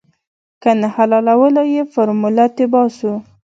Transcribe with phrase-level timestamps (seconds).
[0.61, 3.11] که نه حلالوو يې فارموله تې باسو.